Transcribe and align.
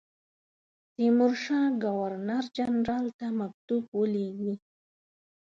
تیمورشاه 0.93 1.67
ګورنر 1.83 2.43
جنرال 2.57 3.07
ته 3.17 3.25
مکتوب 3.39 3.83
ولېږی. 3.99 4.53